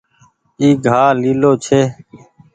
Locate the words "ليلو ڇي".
1.21-1.81